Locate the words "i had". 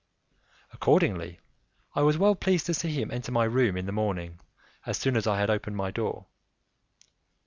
5.27-5.51